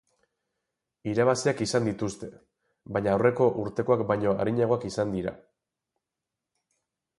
Irabaziak 1.11 1.61
izan 1.65 1.89
dituzte, 1.89 2.29
baina 2.97 3.13
aurreko 3.13 3.49
urtekoak 3.65 4.03
baino 4.13 4.35
arinagoak 4.47 4.87
izan 4.93 5.15
dira. 5.19 5.37